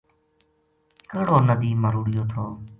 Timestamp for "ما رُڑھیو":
1.81-2.23